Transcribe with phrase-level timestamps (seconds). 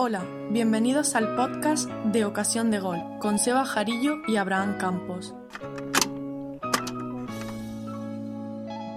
[0.00, 5.34] Hola, bienvenidos al podcast de Ocasión de Gol con Seba Jarillo y Abraham Campos.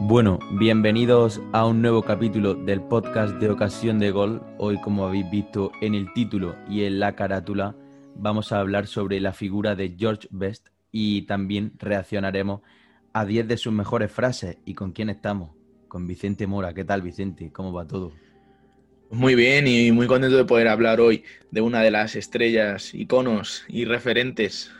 [0.02, 4.44] Bueno, bienvenidos a un nuevo capítulo del podcast de Ocasión de Gol.
[4.60, 7.76] Hoy, como habéis visto en el título y en la carátula,
[8.16, 12.62] vamos a hablar sobre la figura de George Best y también reaccionaremos
[13.12, 14.60] a 10 de sus mejores frases.
[14.66, 15.50] ¿Y con quién estamos?
[15.88, 16.76] Con Vicente Mora.
[16.76, 17.52] ¿Qué tal, Vicente?
[17.52, 18.12] ¿Cómo va todo?
[19.12, 23.66] Muy bien y muy contento de poder hablar hoy de una de las estrellas, iconos
[23.68, 24.72] y referentes,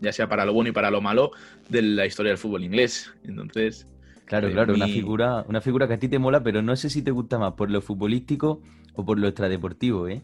[0.00, 1.32] ya sea para lo bueno y para lo malo,
[1.68, 3.12] de la historia del fútbol inglés.
[3.22, 3.86] Entonces.
[4.24, 7.02] Claro, claro, una figura, una figura que a ti te mola, pero no sé si
[7.02, 8.62] te gusta más por lo futbolístico
[8.94, 10.22] o por lo extradeportivo, ¿eh?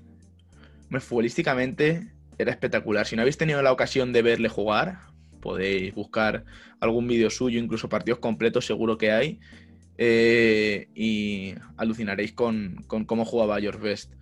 [1.00, 3.06] futbolísticamente era espectacular.
[3.06, 4.98] Si no habéis tenido la ocasión de verle jugar,
[5.40, 6.44] podéis buscar
[6.80, 9.40] algún vídeo suyo, incluso partidos completos, seguro que hay.
[9.98, 14.12] Eh, y alucinaréis con, cómo jugaba George Best.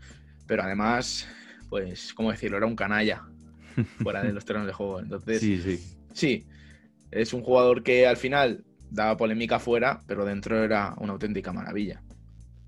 [0.46, 1.28] Pero además,
[1.68, 2.56] pues, ¿cómo decirlo?
[2.56, 3.22] Era un canalla
[4.02, 5.00] fuera de los terrenos de juego.
[5.00, 5.80] Entonces, sí, sí.
[6.12, 6.46] Sí,
[7.10, 12.02] es un jugador que al final daba polémica fuera, pero dentro era una auténtica maravilla.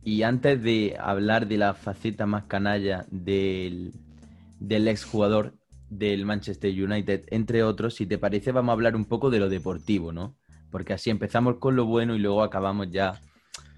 [0.05, 3.93] Y antes de hablar de la faceta más canalla del,
[4.59, 5.55] del exjugador
[5.91, 9.49] del Manchester United, entre otros, si te parece, vamos a hablar un poco de lo
[9.49, 10.37] deportivo, ¿no?
[10.73, 13.21] Porque así empezamos con lo bueno y luego acabamos ya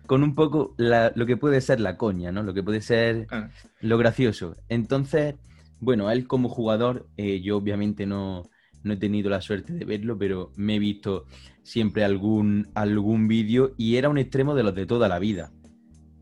[0.06, 2.42] con un poco lo que puede ser la coña, ¿no?
[2.42, 3.50] Lo que puede ser ah.
[3.81, 4.56] lo gracioso.
[4.69, 5.34] Entonces,
[5.81, 8.48] bueno, él como jugador, eh, yo obviamente no,
[8.84, 11.25] he tenido la suerte de verlo, pero me he visto
[11.62, 15.50] siempre algún, algún vídeo y era un extremo de los de toda la vida.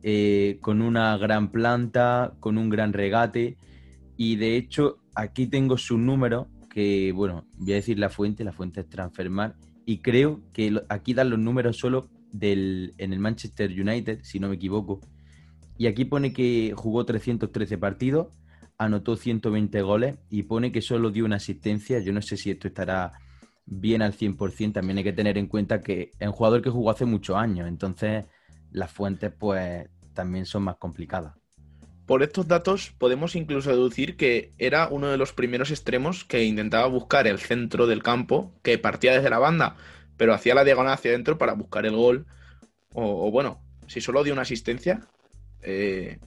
[0.04, 3.56] Eh, con una gran planta, con un gran regate
[4.16, 8.52] y de hecho aquí tengo su número que, bueno, voy a decir la fuente, la
[8.52, 13.70] fuente es Transfermar y creo que aquí dan los números solo del, en el Manchester
[13.70, 15.00] United, si no me equivoco.
[15.76, 18.28] Y aquí pone que jugó 313 partidos,
[18.78, 21.98] anotó 120 goles y pone que solo dio una asistencia.
[22.00, 23.12] Yo no sé si esto estará
[23.66, 24.72] bien al 100%.
[24.72, 27.68] También hay que tener en cuenta que es un jugador que jugó hace muchos años,
[27.68, 28.26] entonces
[28.70, 31.41] las fuentes pues también son más complicadas.
[32.06, 36.86] Por estos datos podemos incluso deducir que era uno de los primeros extremos que intentaba
[36.86, 39.76] buscar el centro del campo, que partía desde la banda,
[40.16, 42.26] pero hacía la diagonal hacia adentro para buscar el gol.
[42.92, 45.00] O, bueno, si solo dio una asistencia,
[45.62, 46.18] eh,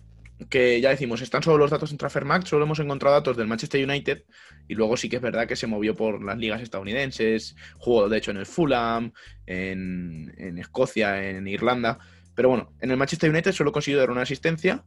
[0.50, 3.84] que ya decimos, están solo los datos en Transfermarkt, solo hemos encontrado datos del Manchester
[3.88, 4.24] United
[4.68, 8.18] y luego sí que es verdad que se movió por las ligas estadounidenses, jugó de
[8.18, 9.14] hecho en el Fulham,
[9.46, 12.00] en, en Escocia, en Irlanda,
[12.34, 14.84] pero bueno, en el Manchester United solo consiguió dar una asistencia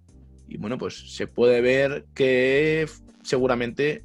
[0.48, 2.86] y bueno, pues se puede ver que
[3.22, 4.04] seguramente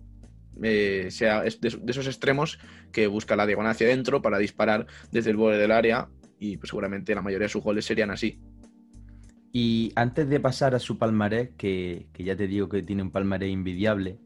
[0.61, 2.59] eh, sea de, esos extremos
[2.91, 6.09] que busca la diagonal hacia adentro para disparar desde el borde del área
[6.39, 8.39] y pues seguramente la mayoría de sus goles serían así.
[9.53, 13.51] Y antes de pasar a su palmarés, que, ya te digo que tiene un palmarés
[13.51, 14.17] invidiable,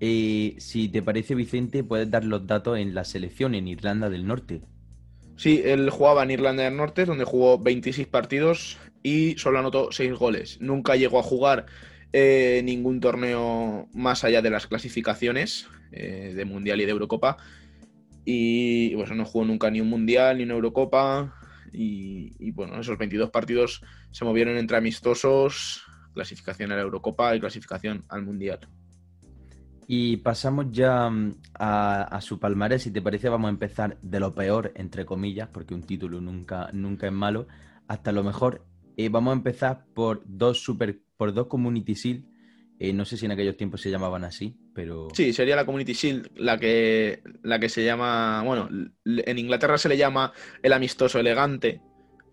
[0.00, 4.26] eh, si te parece Vicente, puedes dar los datos en la selección en Irlanda del
[4.26, 4.62] Norte.
[5.36, 10.12] Sí, él jugaba en Irlanda del Norte, donde jugó 26 partidos y solo anotó 6
[10.14, 10.60] goles.
[10.60, 11.66] Nunca llegó a jugar
[12.12, 17.38] eh, ningún torneo más allá de las clasificaciones eh, de Mundial y de Eurocopa.
[18.24, 21.34] Y bueno, no jugó nunca ni un Mundial ni una Eurocopa.
[21.72, 25.82] Y, bueno, esos 22 partidos se movieron entre amistosos,
[26.12, 28.60] clasificación a la Eurocopa y clasificación al Mundial.
[29.86, 32.82] Y pasamos ya mm, a, su palmarés.
[32.82, 36.68] Si te parece, vamos a empezar de lo peor, entre comillas, porque un título nunca,
[36.72, 37.48] nunca es malo,
[37.88, 38.64] hasta lo mejor.
[38.96, 42.24] Eh, vamos a empezar por dos super, por dos Community Shield.
[42.78, 45.08] Eh, no sé si en aquellos tiempos se llamaban así, pero.
[45.14, 48.42] Sí, sería la Community Shield la que, la que se llama.
[48.44, 48.68] Bueno,
[49.04, 50.32] en Inglaterra se le llama
[50.62, 51.80] el amistoso elegante,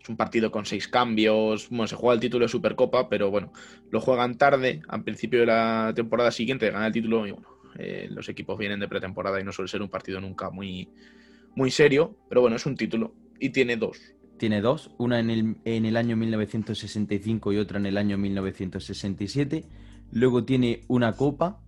[0.02, 1.70] es un partido con seis cambios.
[1.70, 3.54] Bueno, se juega el título de Supercopa, pero bueno,
[3.92, 8.08] lo juegan tarde, al principio de la temporada siguiente, gana el título y bueno, eh,
[8.10, 10.90] los equipos vienen de pretemporada y no suele ser un partido nunca muy,
[11.56, 14.00] muy serio, pero bueno, es un título y tiene dos.
[14.40, 19.66] Tiene dos, una en el, en el año 1965 y otra en el año 1967.
[20.12, 21.60] Luego tiene una copa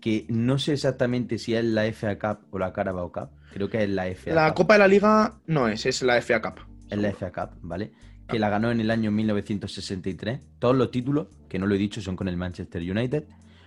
[0.00, 3.28] que no sé exactamente si es la FA Cup o la Carabao Cup.
[3.52, 6.40] Creo que es la FA La Copa de la Liga no es, es la FA
[6.40, 6.60] Cup
[6.90, 7.92] en la FA Cup, ¿vale?
[8.26, 10.40] Que la ganó en el año 1963.
[10.58, 13.24] Todos los títulos, que no lo he dicho, son con el Manchester United.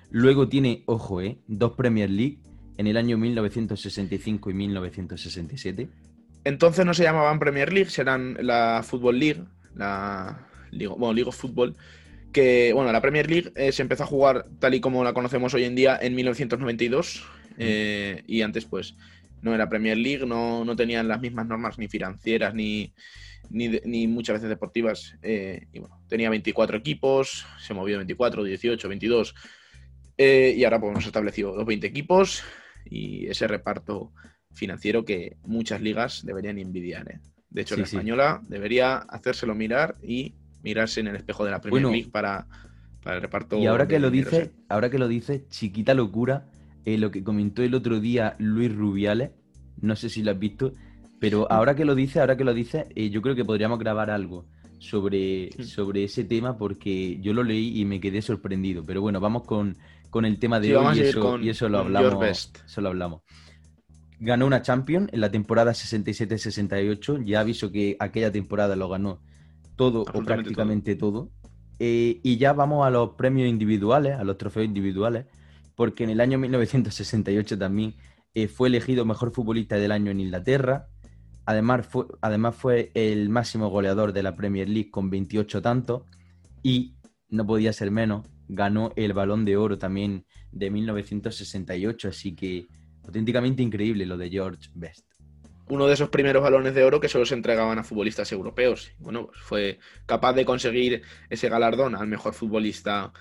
[0.09, 1.37] Luego tiene, ojo, ¿eh?
[1.47, 2.39] dos Premier League
[2.77, 5.89] en el año 1965 y 1967.
[6.43, 9.43] Entonces no se llamaban Premier League, serán la Football League,
[9.75, 11.75] la bueno, League of Football,
[12.31, 15.53] que, bueno, la Premier League eh, se empezó a jugar tal y como la conocemos
[15.53, 17.23] hoy en día en 1992
[17.57, 18.95] eh, y antes pues
[19.41, 22.93] no era Premier League, no, no tenían las mismas normas ni financieras ni,
[23.49, 25.17] ni, muchas veces deportivas.
[25.21, 29.35] Eh, y bueno, tenía 24 equipos, se movió 24, 18, 22.
[30.17, 32.43] Eh, y ahora pues, hemos establecido los 20 equipos
[32.85, 34.13] y ese reparto
[34.53, 37.09] financiero que muchas ligas deberían envidiar.
[37.11, 37.19] ¿eh?
[37.49, 37.97] De hecho, Sí, la sí.
[37.97, 40.33] española debería hacérselo mirar y
[40.63, 42.47] mirarse en el espejo de la Premier Bueno, League para,
[43.03, 43.57] para el reparto.
[43.57, 44.51] Y ahora que lo dineros, dice, ¿eh?
[44.69, 46.45] ahora que lo dice, chiquita locura,
[46.85, 49.31] eh, lo que comentó el otro día Luis Rubiales,
[49.81, 50.73] no sé si lo has visto,
[51.19, 54.09] pero ahora que lo dice, ahora que lo dice, eh, yo creo que podríamos grabar
[54.09, 54.45] algo
[54.79, 58.83] sobre, sobre ese tema porque yo lo leí y me quedé sorprendido.
[58.85, 59.77] Pero bueno, vamos con,
[60.09, 62.51] con el tema de Sí, hoy y eso, con- y eso lo hablamos.
[62.65, 63.21] Eso lo hablamos.
[64.23, 67.25] Ganó una Champions en la temporada 67-68.
[67.25, 69.19] Ya aviso que aquella temporada lo ganó
[69.75, 71.31] todo o prácticamente todo.
[71.79, 75.25] Eh, y ya vamos a los premios individuales, a los trofeos individuales,
[75.75, 77.95] porque en el año 1968 también
[78.35, 80.87] eh, fue elegido mejor futbolista del año en Inglaterra.
[81.47, 86.03] Además fue, además fue el máximo goleador de la Premier League con 28 tantos.
[86.61, 86.93] Y
[87.27, 92.09] no podía ser menos, ganó el balón de oro también de 1968.
[92.09, 92.67] Así que
[93.03, 95.05] auténticamente increíble lo de George Best.
[95.67, 98.91] uno de esos primeros balones de oro que solo se entregaban a futbolistas europeos.
[98.99, 103.13] Bueno, pues fue capaz de conseguir ese galardón al mejor futbolista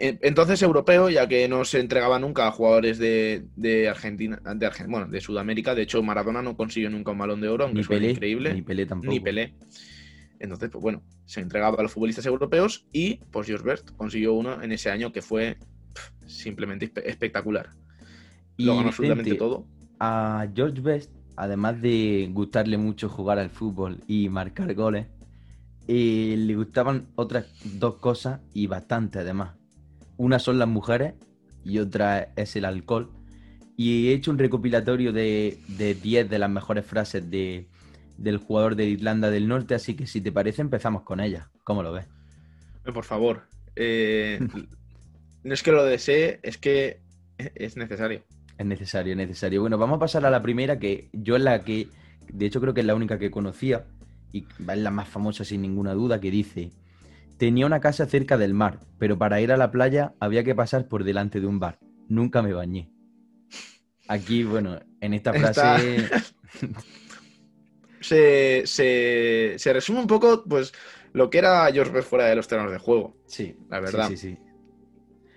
[0.00, 4.70] eh, entonces europeo, ya que no se entregaba nunca a jugadores de, de Argentina, de
[4.86, 5.74] bueno, de Sudamérica.
[5.74, 8.54] De hecho, Maradona no consiguió nunca un balón de oro, aunque Pelé, increíble.
[8.54, 9.12] ni Pelé tampoco.
[9.12, 9.54] ni Pelé.
[10.38, 14.62] Entonces, pues bueno, se entregaba a los futbolistas europeos y pues George Best consiguió uno
[14.62, 15.56] en ese año que fue
[16.26, 17.70] simplemente espe- espectacular.
[18.58, 19.64] Lo ganó absolutamente todo.
[20.00, 25.06] A George Best, además de gustarle mucho jugar al fútbol y marcar goles,
[25.86, 29.54] eh, le gustaban otras dos cosas y bastante además.
[30.16, 31.14] Una son las mujeres
[31.64, 33.10] y otra es el alcohol.
[33.76, 37.68] Y he hecho un recopilatorio de, de 10 de las mejores frases de,
[38.16, 41.48] del jugador de Irlanda del Norte, así que si te parece empezamos con ellas.
[41.64, 42.06] ¿Cómo lo ves?
[42.84, 43.48] Eh, Por favor.
[43.76, 44.44] eh,
[45.44, 47.00] no es que lo desee, es que
[47.38, 48.24] es necesario.
[48.58, 49.60] Es necesario, es necesario.
[49.60, 51.88] Bueno, vamos a pasar a la primera, que yo es la que,
[52.32, 53.86] de hecho creo que es la única que conocía,
[54.32, 56.72] y es la más famosa sin ninguna duda, que dice,
[57.36, 60.88] tenía una casa cerca del mar, pero para ir a la playa había que pasar
[60.88, 61.78] por delante de un bar.
[62.08, 62.90] Nunca me bañé.
[64.08, 66.08] Aquí, bueno, en esta frase...
[68.00, 70.72] Se, se, se resume un poco, pues,
[71.12, 73.16] lo que era George Best fuera de los terrenos de juego.
[73.26, 74.08] Sí, La verdad.
[74.08, 74.38] Sí, sí, sí.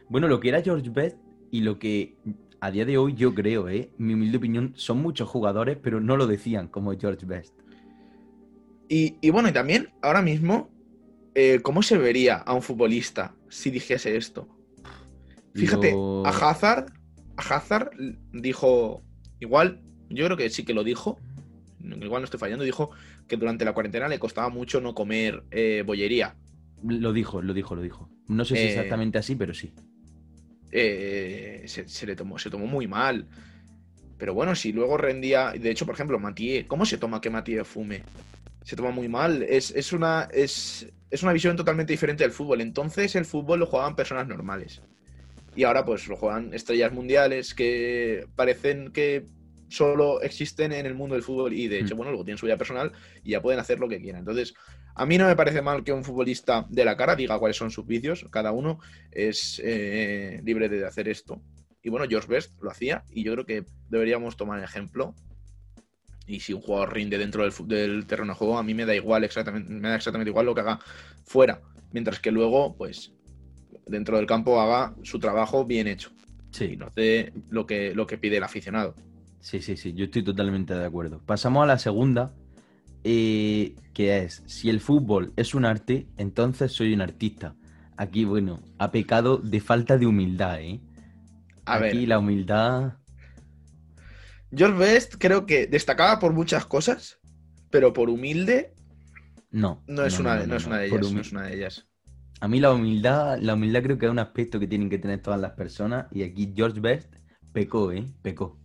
[0.09, 1.17] Bueno, lo que era George Best
[1.49, 2.17] y lo que
[2.61, 3.89] a día de hoy yo creo, ¿eh?
[3.97, 7.55] mi humilde opinión, son muchos jugadores, pero no lo decían como George Best.
[8.87, 10.69] Y, y bueno, y también, ahora mismo,
[11.33, 14.47] eh, ¿cómo se vería a un futbolista si dijese esto?
[15.55, 16.85] Fíjate, a Hazard,
[17.35, 17.91] a Hazard
[18.31, 19.01] dijo,
[19.39, 21.17] igual, yo creo que sí que lo dijo,
[21.79, 22.91] igual no estoy fallando, dijo
[23.27, 26.35] que durante la cuarentena le costaba mucho no comer eh, bollería.
[26.83, 28.09] Lo dijo, lo dijo, lo dijo.
[28.27, 29.73] No sé si Eh, exactamente así, pero sí.
[30.71, 33.27] Eh, se, se le tomó, se tomó muy mal.
[34.17, 35.51] Pero bueno, si luego rendía.
[35.51, 38.03] De hecho, por ejemplo, Mathieu, ¿cómo se toma que Mathieu fume?
[38.63, 39.43] Se toma muy mal.
[39.43, 42.61] Es, es una, es, es una visión totalmente diferente del fútbol.
[42.61, 44.81] Entonces, el fútbol lo jugaban personas normales.
[45.55, 49.25] Y ahora, pues, lo juegan estrellas mundiales que parecen que
[49.67, 51.53] solo existen en el mundo del fútbol.
[51.53, 51.97] Y de hecho, Mm.
[51.97, 52.91] bueno, luego tienen su vida personal
[53.23, 54.19] y ya pueden hacer lo que quieran.
[54.19, 54.53] Entonces,
[54.95, 57.71] a mí no me parece mal que un futbolista de la cara diga cuáles son
[57.71, 58.25] sus vicios.
[58.29, 58.79] Cada uno
[59.11, 61.41] es eh, libre de hacer esto.
[61.83, 65.15] Y bueno, George Best lo hacía y yo creo que deberíamos tomar ejemplo.
[66.27, 69.23] Y si un jugador rinde dentro del, terreno de juego, a mí me da igual
[69.23, 70.79] exactamente, me da exactamente igual lo que haga
[71.25, 71.61] fuera.
[71.91, 73.11] Mientras que luego, pues,
[73.87, 76.11] dentro del campo haga su trabajo bien hecho.
[76.59, 78.95] Y Sí, no hace lo que, lo que pide el aficionado.
[79.39, 81.21] sí, sí, sí, yo estoy totalmente de acuerdo.
[81.25, 82.33] Pasamos a la segunda,
[83.03, 87.55] eh, que es, si el fútbol es un arte, entonces soy un artista.
[87.97, 90.81] Aquí, bueno, ha pecado de falta de humildad, ¿eh?
[91.65, 92.93] A Aquí ver, la humildad...
[94.51, 97.19] George Best creo que destacaba por muchas cosas,
[97.69, 98.73] pero por humilde
[99.51, 99.83] No.
[99.87, 101.13] no es, una, no, es una de ellas.
[101.13, 101.87] No es una de ellas.
[102.41, 105.21] A mí la humildad, la humildad creo que es un aspecto que tienen que tener
[105.21, 107.15] todas las personas y aquí George Best
[107.53, 108.05] pecó, ¿eh?
[108.21, 108.59] Pecó.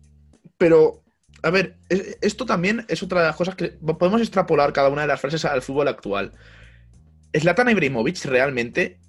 [0.57, 1.03] Pero,
[1.43, 5.01] a ver, es- esto también es otra de las cosas que podemos extrapolar cada una
[5.03, 6.33] de las frases al fútbol actual.
[7.37, 8.99] Zlatan Ibrahimovic realmente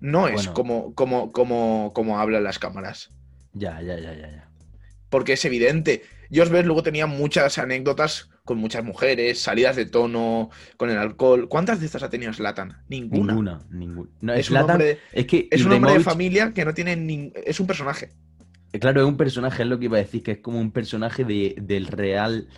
[0.00, 0.54] no es Bueno.
[0.54, 3.10] como, como, como, como hablan las cámaras.
[3.52, 4.48] Ya, ya, ya, ya, ya.
[5.10, 6.02] Porque es evidente.
[6.30, 11.48] Best luego tenía muchas anécdotas con muchas mujeres, salidas de tono, con el alcohol.
[11.48, 12.82] ¿Cuántas de estas ha tenido Zlatan?
[12.88, 13.32] Ninguna.
[13.34, 14.10] Ninguna, ninguna.
[14.20, 16.96] No, Es, un Zlatan- hombre, es que es un hombre de familia que no tiene
[16.96, 17.32] ni...
[17.46, 18.10] Es un personaje.
[18.74, 20.72] Eh, Claro, es un personaje, es lo que iba a decir, que es como un
[20.72, 22.48] personaje de, del real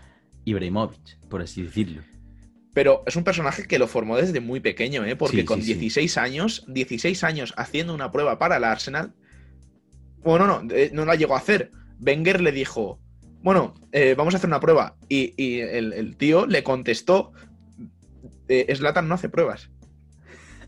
[0.44, 2.04] Ibrahimovic, por así decirlo.
[2.72, 5.16] Pero es un personaje que lo formó desde muy pequeño, ¿eh?
[5.16, 5.74] Porque Sí, con sí, sí.
[5.74, 9.14] 16 años, 16 años haciendo una prueba para el Arsenal,
[10.22, 11.70] Bueno, no, eh, no la llegó a hacer.
[12.00, 13.00] Wenger le dijo,
[13.42, 14.96] bueno, eh, vamos a hacer una prueba.
[15.08, 17.32] Y, y el, el tío le contestó,
[18.48, 19.70] eh, Zlatan no hace pruebas.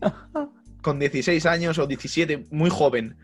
[0.81, 3.17] Con 16 años o 17, muy joven.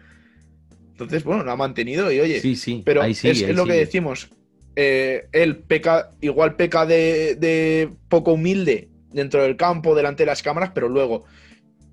[0.96, 2.82] Entonces, bueno, lo ha mantenido y oye, Sí, sí.
[2.86, 4.30] pero ahí sigue, es, ahí es lo que decimos.
[4.78, 10.42] eh, él peca, igual peca de, de poco humilde dentro del campo, delante de las
[10.42, 11.26] cámaras, pero luego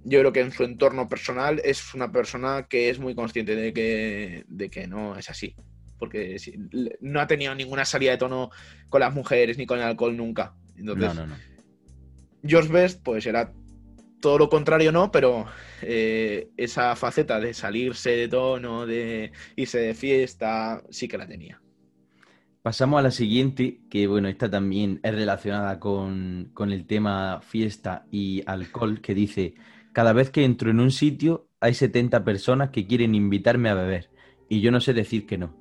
[0.05, 3.73] yo creo que en su entorno personal es una persona que es muy consciente de
[3.73, 5.55] que, de que no es así.
[5.99, 6.37] Porque
[7.01, 8.51] no ha tenido ninguna salida de tono
[8.89, 10.55] con las mujeres ni con el alcohol nunca.
[10.77, 11.37] Entonces, No, no, no.
[12.45, 13.53] George Best, pues era
[14.23, 15.45] todo lo contrario, no, pero
[15.83, 21.61] eh, esa faceta de salirse de tono, de irse de fiesta, sí que la tenía.
[22.63, 28.07] Pasamos a la siguiente, que bueno, esta también es relacionada con, con el tema fiesta
[28.11, 29.55] y alcohol, que dice,
[29.93, 34.11] cada vez que entro en un sitio hay 70 personas que quieren invitarme a beber
[34.49, 35.55] y yo no sé decir que no.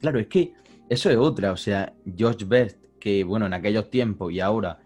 [0.00, 0.52] Claro, es que
[0.90, 4.80] eso es otra, o sea, George Best, que bueno, en aquellos tiempos y ahora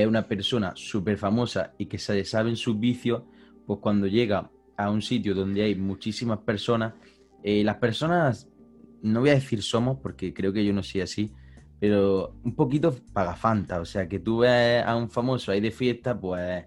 [0.00, 3.22] es una persona súper famosa y que se sabe en sus vicios,
[3.66, 6.94] pues cuando llega a un sitio donde hay muchísimas personas,
[7.42, 8.48] eh, las personas
[9.02, 11.32] no voy a decir somos porque creo que yo no soy así,
[11.80, 16.18] pero un poquito pagafanta, o sea, que tú ves a un famoso ahí de fiesta,
[16.18, 16.64] pues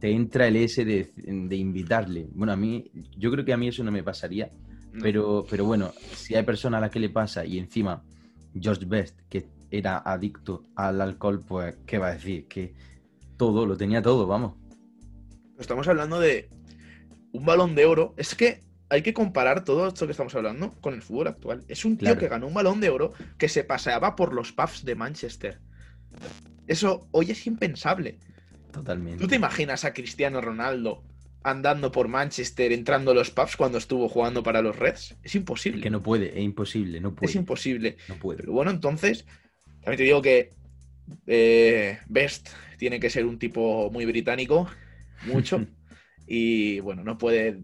[0.00, 2.26] te entra el ese de, de invitarle.
[2.32, 4.50] Bueno, a mí, yo creo que a mí eso no me pasaría,
[4.92, 5.02] No.
[5.02, 8.02] pero, pero bueno, si hay personas a las que le pasa y encima
[8.58, 12.46] George Best, que era adicto al alcohol, pues, ¿qué va a decir?
[12.48, 12.74] Que
[13.36, 14.54] todo, lo tenía todo, vamos.
[15.58, 16.48] Estamos hablando de
[17.32, 18.14] un balón de oro.
[18.16, 21.64] Es que hay que comparar todo esto que estamos hablando con el fútbol actual.
[21.68, 22.20] Es un tío Claro.
[22.20, 25.58] que ganó un balón de oro que se paseaba por los pubs de Manchester.
[26.66, 28.18] Eso hoy es impensable.
[28.72, 29.20] Totalmente.
[29.20, 31.02] ¿Tú te imaginas a Cristiano Ronaldo
[31.42, 35.16] andando por Manchester, entrando a los pubs cuando estuvo jugando para los Reds?
[35.22, 35.80] Es imposible.
[35.82, 37.30] Que no puede, es imposible, no puede.
[37.30, 37.96] es imposible.
[38.08, 38.40] no puede.
[38.40, 39.24] Pero bueno, entonces,
[39.86, 40.50] también te digo que
[41.26, 44.68] eh, Best tiene que ser un tipo muy británico,
[45.22, 45.70] mucho.
[46.26, 47.62] y bueno, no puede.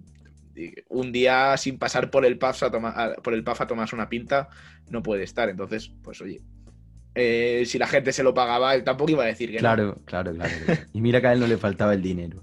[0.90, 4.08] Un día sin pasar por el pub a, toma- a- por el a tomarse una
[4.08, 4.48] pinta,
[4.88, 5.48] no puede estar.
[5.48, 6.44] Entonces, pues oye,
[7.14, 9.70] eh, si la gente se lo pagaba, él tampoco iba a decir que no.
[9.70, 10.82] Claro, claro, claro, claro.
[10.92, 12.42] Y mira que a él no le faltaba el dinero.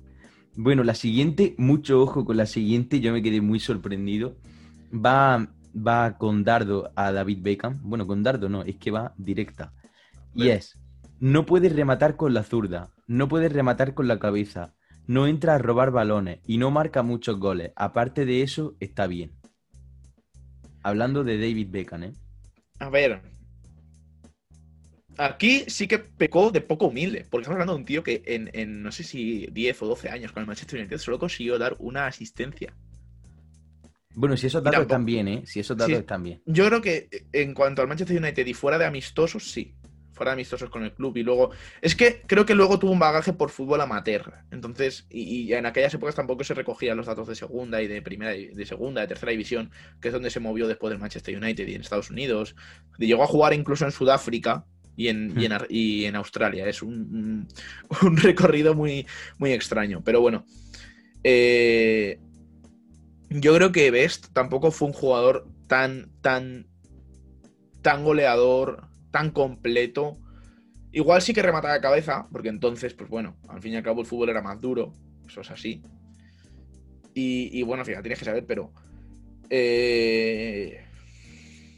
[0.55, 4.35] Bueno, la siguiente, mucho ojo con la siguiente, yo me quedé muy sorprendido.
[4.93, 7.79] Va, va con dardo a David Beckham.
[7.83, 9.73] Bueno, con dardo no, es que va directa.
[10.33, 10.49] Y Bueno.
[10.49, 10.79] es,
[11.19, 14.75] no puedes rematar con la zurda, no puedes rematar con la cabeza,
[15.07, 17.71] no entra a robar balones y no marca muchos goles.
[17.75, 19.37] Aparte de eso, está bien.
[20.83, 22.13] Hablando de David Beckham, ¿eh?
[22.79, 23.21] A ver.
[25.17, 28.49] Aquí sí que pecó de poco humilde, porque estamos hablando de un tío que en,
[28.53, 31.75] en no sé si 10 o 12 años con el Manchester United solo consiguió dar
[31.79, 32.73] una asistencia.
[34.19, 35.43] Bueno, si esos Y datos están bien, ¿eh?
[35.45, 35.99] Si esos datos Sí.
[35.99, 36.41] están bien.
[36.45, 39.73] Yo creo que eh, en cuanto al Manchester United y fuera de amistosos, sí.
[40.11, 41.51] Fuera de amistosos con el club y luego.
[41.81, 44.33] Es que creo que luego tuvo un bagaje por fútbol amateur.
[44.51, 48.01] Entonces, y, y en aquellas épocas tampoco se recogían los datos de segunda y de
[48.01, 49.71] primera, y- de segunda, de tercera división,
[50.01, 52.53] que es donde se movió después del Manchester United y en Estados Unidos.
[52.97, 54.65] Llegó a jugar incluso en Sudáfrica
[54.97, 56.67] y en, y en, y en Australia.
[56.67, 57.47] Es un, un-
[58.05, 59.07] un recorrido muy,
[59.37, 60.01] muy extraño.
[60.03, 60.45] Pero bueno.
[61.23, 62.19] eh,
[63.29, 66.67] yo creo que Best tampoco fue un jugador tan, tan,
[67.81, 70.17] tan goleador, tan completo.
[70.91, 74.01] Igual sí que remataba de cabeza, porque entonces, pues bueno, al fin y al cabo
[74.01, 74.93] el fútbol era más duro,
[75.27, 75.83] eso es así.
[77.13, 78.73] Y, y bueno, fíjate, tienes que saber, pero
[79.49, 80.83] eh,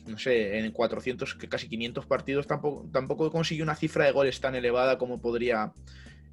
[0.08, 4.40] no sé, en 400, que casi 500 partidos tampoco, tampoco consiguió una cifra de goles
[4.42, 5.74] tan elevada como podría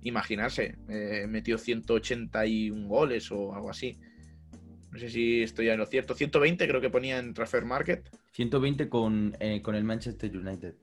[0.02, 0.76] imaginarse.
[0.88, 3.98] Eh, metió 181 goles o algo así.
[4.92, 6.14] No sé si estoy en lo cierto.
[6.14, 8.08] 120 creo que ponía en Transfer Market.
[8.32, 10.74] 120 con, eh, con el Manchester United.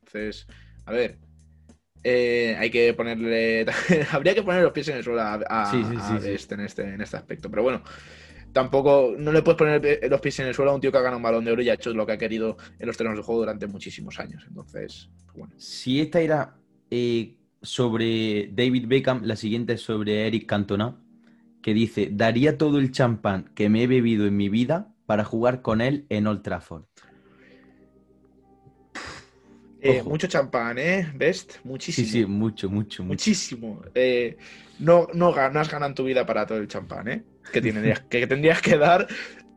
[0.00, 0.46] Entonces,
[0.84, 1.16] a ver.
[2.02, 3.64] eh, hay que ponerle.
[4.12, 6.28] habría que poner los pies en el suelo a, a- Sí, sí, a sí, sí.
[6.30, 7.50] Best en, este, en este aspecto.
[7.50, 7.82] Pero bueno,
[8.52, 9.14] tampoco.
[9.18, 11.16] No le puedes poner los pies en el suelo a un tío que ha ganado
[11.18, 13.24] un balón de oro y ha hecho lo que ha querido en los terrenos de
[13.24, 14.44] juego durante muchísimos años.
[14.46, 15.54] Entonces, pues bueno.
[15.56, 16.56] Si esta era
[16.90, 20.96] eh, sobre David Beckham, la siguiente es sobre Eric Cantona,
[21.64, 25.62] que dice, daría todo el champán que me he bebido en mi vida para jugar
[25.62, 26.84] con él en Old Trafford.
[29.80, 31.10] Eh, mucho champán, ¿eh?
[31.14, 32.08] Best, Sí, muchísimo.
[32.08, 33.04] sí, mucho, mucho, mucho.
[33.04, 33.80] Muchísimo.
[33.94, 34.36] Eh,
[34.78, 37.24] no, no, ga- no has ganado en tu vida para todo el champán, ¿eh?
[37.50, 39.06] Que tendrías que, tendrías que dar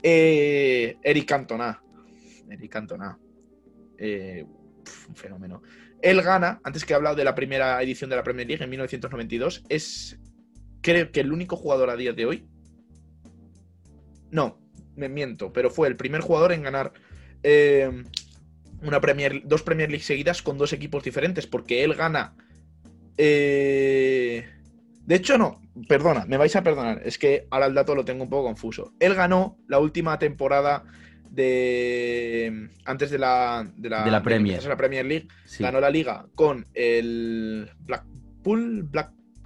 [0.02, 1.82] eh, Eric Cantona.
[2.50, 3.18] Eric Cantona.
[4.00, 5.62] Un fenómeno.
[6.02, 8.70] Él gana, antes que he hablado de la primera edición de la Premier League en
[8.70, 10.18] 1992, es
[10.82, 12.48] creo que el único jugador a día de hoy.
[14.32, 14.60] No,
[14.96, 16.92] me miento, pero fue el primer jugador en ganar
[17.44, 18.04] eh,
[18.82, 22.34] una Premier, dos Premier League seguidas con dos equipos diferentes, porque él gana.
[23.18, 24.46] eh,
[25.06, 28.24] de hecho, no, perdona, me vais a perdonar, es que ahora el dato lo tengo
[28.24, 28.92] un poco confuso.
[29.00, 30.84] Él ganó la última temporada
[31.32, 32.70] de.
[32.84, 33.66] Antes de la.
[33.78, 34.64] De la, De la que Premier.
[34.66, 35.64] la Premier League, Sí.
[35.64, 38.84] ganó la liga con el Blackpool,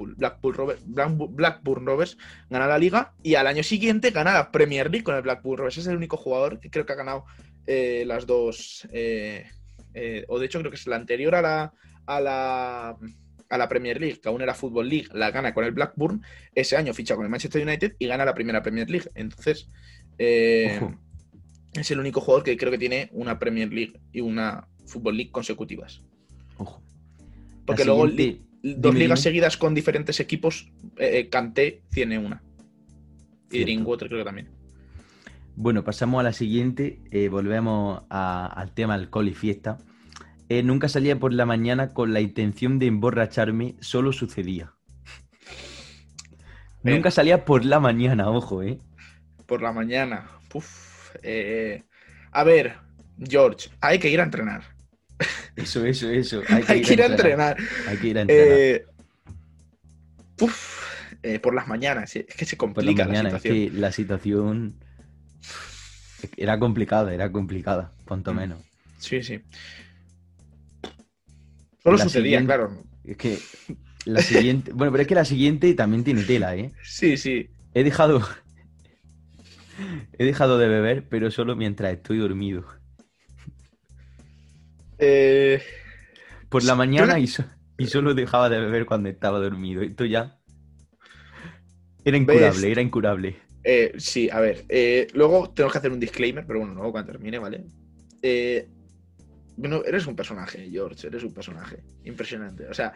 [0.02, 2.18] Blackpool, Blackpool Rovers, Blackburn Rovers,
[2.50, 5.78] gana la liga y al año siguiente gana la Premier League con el Blackburn Rovers.
[5.78, 7.26] Es el único jugador que creo que ha ganado
[7.68, 9.46] eh, las dos, eh,
[9.94, 11.74] eh, o de hecho creo que es la anterior a la,
[12.06, 12.98] a la
[13.50, 16.24] a la Premier League, que aún era Football League, la gana con el Blackburn,
[16.56, 19.10] ese año ficha con el Manchester United y gana la primera Premier League.
[19.14, 19.68] Entonces,
[20.18, 20.80] eh,
[21.74, 25.32] es el único jugador que creo que tiene una Premier League y una Football League
[25.32, 26.02] consecutivas.
[26.58, 26.82] Ojo.
[27.66, 32.42] Porque La luego siguiente- dos ligas seguidas con diferentes equipos, eh, eh, Kanté tiene una.
[33.50, 33.66] Y Cierto.
[33.66, 34.50] Drinkwater creo que también.
[35.56, 37.00] Bueno, pasamos a la siguiente.
[37.12, 39.78] eh, volvemos a- al tema alcohol y fiesta.
[40.50, 44.74] Eh, nunca salía por la mañana con la intención de emborracharme, solo sucedía.
[46.84, 48.80] Nunca salía por la mañana, ojo, ¿eh?
[49.46, 50.26] Por la mañana.
[50.54, 51.16] Uf,
[52.32, 52.76] a ver,
[53.20, 54.64] George, hay que ir a entrenar.
[55.56, 56.42] Eso, eso, eso.
[56.68, 57.58] Hay que ir a entrenar.
[57.88, 58.48] Hay que ir a entrenar.
[58.58, 58.86] Eh,
[60.40, 60.84] uf,
[61.24, 62.16] eh, por las mañanas.
[62.16, 63.30] Es que se por la complica la, mañana.
[63.30, 63.72] es situación.
[63.72, 64.76] que la situación
[66.38, 68.38] era complicada, era complicada, cuanto Mm.
[68.38, 68.60] menos.
[69.00, 69.40] Sí, sí.
[71.84, 72.84] Solo La sucedía, siguiente- claro.
[73.04, 73.40] Es que
[74.06, 74.72] la siguiente.
[74.76, 76.72] Bueno, pero es que la siguiente también tiene tela, ¿eh?
[76.84, 77.50] Sí, sí.
[77.74, 78.22] He dejado.
[80.20, 82.66] He dejado de beber, pero solo mientras estoy dormido.
[85.02, 85.62] Eh,
[86.50, 87.44] Por la mañana y, so-
[87.78, 89.82] y solo dejaba de beber cuando estaba dormido.
[89.82, 90.38] Esto ya.
[92.06, 92.22] Era ¿Ves?
[92.22, 93.36] incurable, era incurable.
[93.64, 94.66] Eh, sí, a ver.
[94.70, 97.64] eh, luego tenemos que hacer un disclaimer, pero bueno, luego cuando termine, ¿vale?
[98.22, 98.68] Eh,
[99.58, 101.84] bueno, eres un personaje, George, eres un personaje.
[102.06, 102.68] Impresionante.
[102.68, 102.94] O sea,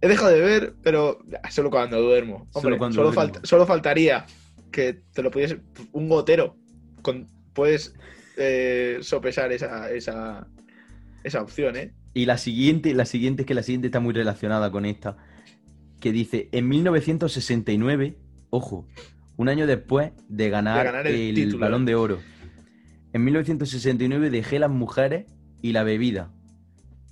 [0.00, 1.18] he dejado de beber, pero
[1.50, 2.48] solo cuando duermo.
[2.52, 3.20] Solo Hombre, cuando solo, duermo.
[3.32, 4.26] falta- solo faltaría
[4.72, 5.60] que te lo pudiese.
[5.92, 6.56] Un gotero.
[7.02, 7.94] Con, puedes
[8.36, 10.46] eh, sopesar esa, esa,
[11.24, 11.92] esa opción, ¿eh?
[12.14, 15.16] Y la siguiente, la siguiente es que la siguiente está muy relacionada con esta.
[16.00, 18.16] Que dice, en 1969,
[18.50, 18.88] ojo,
[19.36, 22.20] un año después de ganar, De ganar el el, balón de oro.
[23.12, 25.26] En 1969 dejé las mujeres
[25.62, 26.32] y la bebida.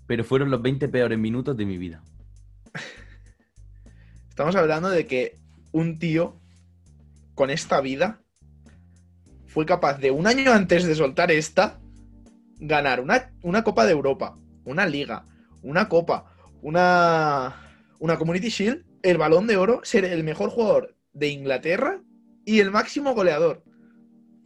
[0.07, 2.03] Pero fueron los 20 peores minutos de mi vida.
[4.29, 5.37] Estamos hablando de que
[5.73, 6.41] un tío
[7.35, 8.21] con esta vida
[9.47, 11.81] fue capaz de un año antes de soltar esta
[12.61, 15.25] ganar una, una Copa de Europa, una Liga,
[15.63, 17.57] una Copa, una,
[18.01, 22.03] una Community Shield, el Balón de Oro, ser el mejor jugador de Inglaterra
[22.45, 23.63] y el máximo goleador.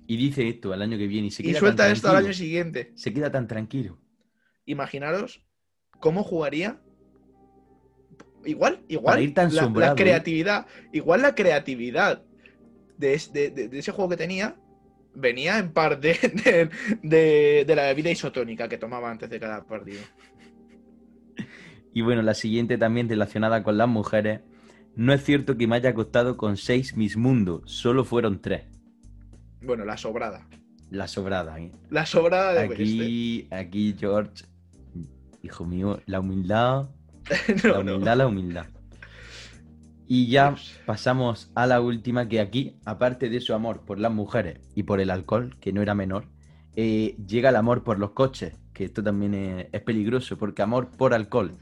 [0.06, 2.16] Y dice esto al año que viene y se Y queda suelta tan esto al
[2.16, 2.44] año tranquilo.
[2.44, 2.92] siguiente.
[2.96, 3.98] Se queda tan tranquilo.
[4.66, 5.42] Imaginaros
[6.00, 6.80] cómo jugaría.
[8.44, 9.22] Igual, igual.
[9.22, 10.66] Ir tan la, la creatividad.
[10.92, 12.24] Igual la creatividad
[12.98, 14.56] de, es- de- de- de ese juego que tenía
[15.14, 16.70] venía en parte de,
[17.02, 20.00] de- de la bebida isotónica que tomaba antes de cada partido.
[21.94, 24.40] Y bueno, la siguiente también relacionada con las mujeres.
[24.94, 28.64] No es cierto que me haya acostado con seis Miss Mundo, solo fueron tres.
[29.62, 30.46] Bueno, la sobrada.
[30.90, 31.58] La sobrada.
[31.60, 31.72] ¿eh?
[31.90, 32.60] La sobrada de.
[32.64, 34.44] Aquí, aquí, George,
[35.42, 36.90] hijo mío, la humildad,
[37.64, 37.94] la no.
[37.94, 38.66] humildad, la humildad.
[40.06, 44.60] Y ya pasamos a la última, que aquí, aparte de su amor por las mujeres
[44.74, 46.26] y por el alcohol, que no era menor,
[46.76, 50.90] eh, llega el amor por los coches, que esto también es, es peligroso, porque amor
[50.90, 51.56] por alcohol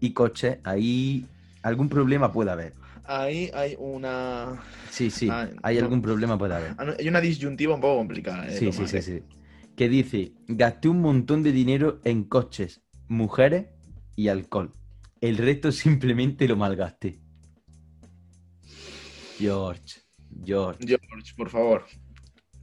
[0.00, 1.26] y coches, ahí
[1.62, 2.74] algún problema puede haber.
[3.04, 4.62] Ahí hay una.
[4.90, 5.84] Sí, sí, Ah, hay no.
[5.84, 6.70] algún problema puede haber.
[6.78, 8.46] ah, Hay una disyuntiva un poco complicada.
[8.48, 9.02] eh, Sí, sí, sí, eh.
[9.02, 9.22] sí.
[9.76, 13.66] Que dice, gasté un montón de dinero en coches, mujeres
[14.16, 14.72] y alcohol.
[15.20, 17.20] El resto simplemente lo malgasté.
[19.42, 20.00] George,
[20.44, 20.78] George.
[20.86, 21.84] George, por favor.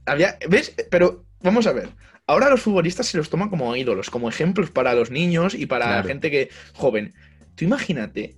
[0.06, 0.74] Había, ¿Ves?
[0.90, 1.90] Pero vamos a ver.
[2.26, 5.86] Ahora los futbolistas se los toman como ídolos, como ejemplos para los niños y para
[5.86, 6.02] Claro.
[6.02, 7.12] la gente que joven.
[7.56, 8.36] Tú imagínate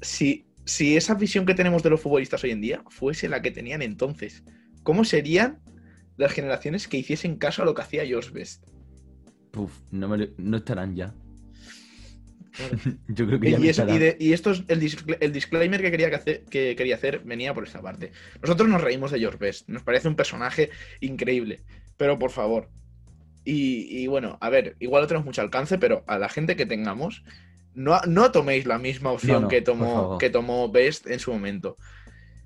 [0.00, 3.50] si, si esa visión que tenemos de los futbolistas hoy en día fuese la que
[3.50, 4.42] tenían entonces.
[4.82, 5.60] ¿Cómo serían
[6.16, 8.64] las generaciones que hiciesen caso a lo que hacía George Best?
[9.50, 11.14] Puf, no, me lo- no estarán ya.
[13.08, 13.98] Yo creo que Y, ya y estarán.
[13.98, 17.20] de- y esto es el, discla- el disclaimer que quería, que, hacer, que quería hacer
[17.24, 18.12] venía por esta parte.
[18.42, 21.62] Nosotros nos reímos de George Best, nos parece un personaje increíble,
[21.96, 22.70] pero por favor.
[23.44, 26.66] Y, y bueno, a ver, igual no tenemos mucho alcance, pero a la gente que
[26.66, 27.22] tengamos,
[27.74, 31.32] no, no toméis la misma opción No, no, que, tomó, que tomó Best en su
[31.32, 31.76] momento.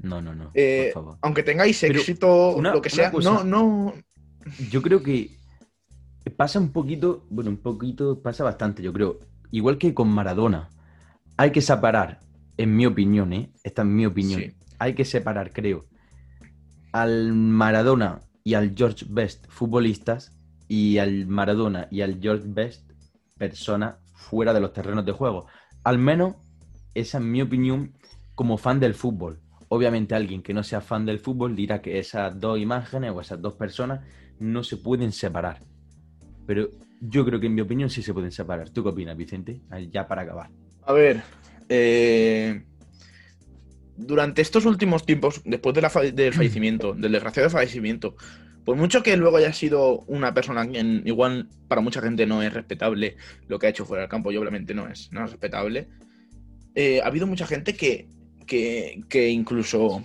[0.02, 0.50] No, no, no.
[0.54, 1.18] Eh, por favor.
[1.22, 3.30] Aunque tengáis éxito, una- lo que sea, cosa.
[3.30, 3.94] no, no,
[4.70, 5.30] yo creo que
[6.36, 9.20] pasa un poquito, bueno, un poquito, pasa bastante, yo creo.
[9.50, 10.70] Igual que con Maradona.
[11.36, 12.20] Hay que separar,
[12.56, 13.52] en mi opinión, ¿eh?
[13.62, 14.40] Esta es mi opinión.
[14.40, 14.54] Sí.
[14.78, 15.86] Hay que separar, creo,
[16.92, 20.36] al Maradona y al George Best futbolistas
[20.68, 22.90] y al Maradona y al George Best
[23.36, 25.46] persona fuera de los terrenos de juego.
[25.84, 26.36] Al menos
[26.94, 27.94] esa es mi opinión
[28.34, 29.40] como fan del fútbol.
[29.68, 33.40] Obviamente alguien que no sea fan del fútbol dirá que esas dos imágenes o esas
[33.40, 34.00] dos personas
[34.38, 35.62] no se pueden separar.
[36.46, 36.68] Pero
[37.00, 38.70] yo creo que en mi opinión sí se pueden separar.
[38.70, 39.60] ¿Tú qué opinas, Vicente?
[39.90, 40.50] Ya para acabar.
[40.86, 41.22] A ver,
[41.68, 42.62] eh,
[43.96, 48.16] durante estos últimos tiempos, después de la fa- del fallecimiento, del desgraciado fallecimiento,
[48.64, 52.52] por mucho que luego haya sido una persona que igual para mucha gente no es
[52.52, 53.16] respetable
[53.48, 55.88] lo que ha hecho fuera del campo, y obviamente no es, no es respetable,
[56.74, 58.08] eh, ha habido mucha gente que,
[58.46, 60.02] que, que incluso,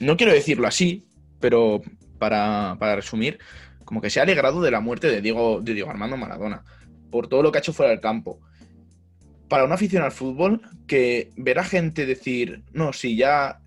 [0.00, 1.06] no quiero decirlo así,
[1.40, 1.82] pero
[2.18, 3.38] para, para resumir,
[3.90, 6.62] como que se ha alegrado de la muerte de Diego, de Diego Armando Maradona,
[7.10, 8.38] por todo lo que ha hecho fuera del campo
[9.48, 13.58] para una afición al fútbol que ver a gente decir, no, si ya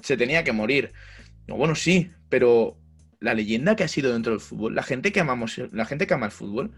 [0.00, 0.94] se tenía que morir.
[1.46, 2.78] No, bueno, sí, pero
[3.20, 6.14] la leyenda que ha sido dentro del fútbol, la gente que amamos, la gente que
[6.14, 6.72] ama el fútbol,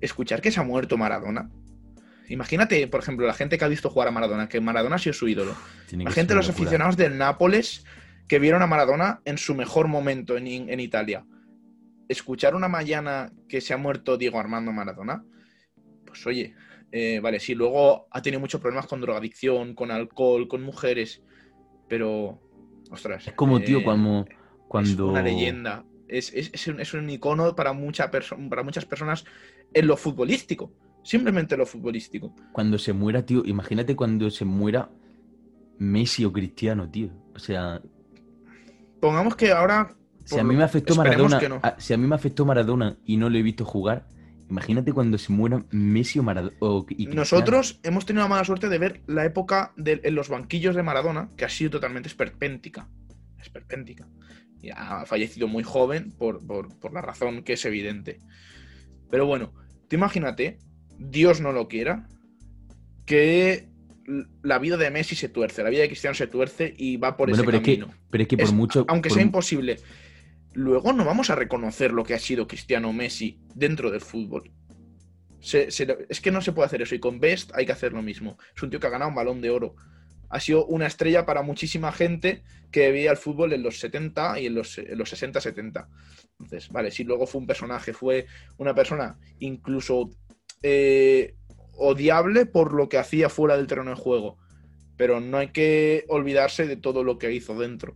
[0.00, 1.50] escuchar que se ha muerto Maradona.
[2.28, 5.12] Imagínate, por ejemplo, la gente que ha visto jugar a Maradona, que Maradona ha sido
[5.12, 5.56] su ídolo.
[5.88, 6.62] Tiene La gente, los locura.
[6.62, 7.84] aficionados del Nápoles
[8.28, 11.24] que vieron a Maradona en su mejor momento en, en Italia.
[12.08, 15.24] Escuchar una mañana que se ha muerto Diego Armando Maradona,
[16.04, 16.54] pues oye,
[16.92, 21.22] eh, vale, sí, luego ha tenido muchos problemas con drogadicción, con alcohol, con mujeres,
[21.88, 22.40] pero,
[22.90, 23.26] ostras.
[23.26, 24.26] Es como, tío, eh, cuando...
[24.26, 25.08] Es cuando...
[25.08, 25.84] una leyenda.
[26.08, 29.24] Es, es- es un, es un icono para, mucha para muchas personas
[29.74, 30.72] en lo futbolístico.
[31.02, 32.34] Simplemente en lo futbolístico.
[32.52, 34.90] Cuando se muera, tío, imagínate cuando se muera
[35.78, 37.10] Messi o Cristiano, tío.
[37.34, 37.82] O sea,
[39.00, 39.96] Pongamos que ahora.
[40.26, 41.60] Si a mí me afectó Maradona, que no.
[41.62, 44.06] a- si a mí me afectó Maradona y no lo he visto jugar,
[44.50, 46.54] imagínate cuando se muera Messi o Maradona.
[47.14, 50.82] Nosotros hemos tenido la mala suerte de ver la época de, en los banquillos de
[50.82, 52.88] Maradona, que ha sido totalmente esperpéntica.
[53.40, 54.06] Esperpéntica.
[54.60, 58.20] Y ha fallecido muy joven por, por- por la razón que es evidente.
[59.10, 59.52] Pero bueno,
[59.88, 60.58] tú imagínate,
[60.98, 62.08] Dios no lo quiera,
[63.04, 63.68] que
[64.42, 67.28] la vida de Messi se tuerce, la vida de Cristiano se tuerce y va por
[67.28, 67.94] Bueno, ese pero es que, camino.
[68.10, 68.84] pero es que por Es- mucho.
[68.88, 69.76] aunque por sea imposible,
[70.56, 74.50] luego no vamos a reconocer lo que ha sido Cristiano Messi dentro del fútbol.
[75.40, 77.92] Se- se- es que no se puede hacer eso y con Best hay que hacer
[77.92, 78.36] lo mismo.
[78.56, 79.76] Es un tío que ha ganado un balón de oro.
[80.28, 82.42] Ha sido una estrella para muchísima gente
[82.72, 85.86] que veía el fútbol en los 70 y en los, en los 60-70.
[86.40, 90.10] Entonces, vale, si luego fue un personaje, fue una persona incluso
[90.62, 91.36] eh,
[91.74, 94.38] odiable por lo que hacía fuera del terreno de juego.
[94.96, 97.94] Pero no hay que olvidarse de todo lo que hizo dentro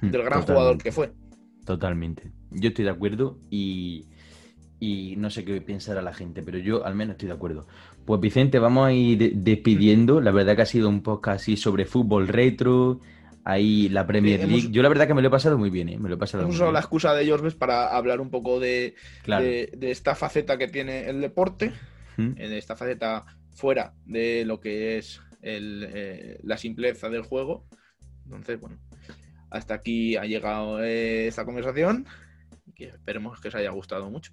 [0.00, 1.12] del gran jugador que fue.
[1.68, 2.32] Totalmente.
[2.50, 4.06] Yo estoy de acuerdo y,
[4.80, 7.66] y no sé qué pensará la gente, pero yo al menos estoy de acuerdo.
[8.06, 10.22] Pues Vicente, vamos a ir de- despidiendo.
[10.22, 13.00] La verdad que ha sido un podcast así sobre fútbol retro,
[13.44, 14.68] ahí la Premier hemos- League.
[14.72, 15.98] Yo la verdad que me lo he pasado muy bien, ¿eh?
[15.98, 16.74] Me lo he pasado Hemos muy usado bien.
[16.74, 19.44] la excusa de Jorbes para hablar un poco de, Claro.
[19.44, 21.72] de, de esta faceta que tiene el deporte,
[22.16, 22.30] ¿Mm?
[22.36, 27.66] eh, de esta faceta fuera de lo que es el, eh, la simpleza del juego.
[28.24, 28.78] Entonces, bueno,
[29.50, 32.06] hasta aquí ha llegado eh, esta conversación.
[32.74, 34.32] Que esperemos que os haya gustado mucho.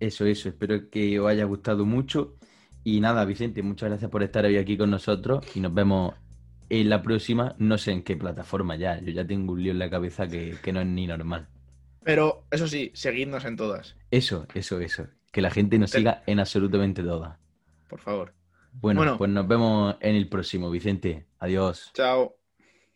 [0.00, 0.48] Eso, eso.
[0.48, 2.36] Espero que os haya gustado mucho.
[2.84, 6.14] Y nada, Vicente, muchas gracias por estar hoy aquí con nosotros y nos vemos
[6.70, 7.54] en la próxima.
[7.58, 9.00] No sé en qué plataforma ya.
[9.00, 11.48] Yo ya tengo un lío en la cabeza que, que no es ni normal.
[12.04, 15.06] Pero eso sí, seguidnos en todas, Eso, eso, eso.
[15.32, 17.36] Que la gente nos Te- siga en absolutamente todas.
[17.88, 18.32] por favor.
[18.72, 19.18] Bueno, Bueno.
[19.18, 21.26] pues nos vemos en el próximo, Vicente.
[21.40, 21.90] Adiós.
[21.94, 22.37] Chao.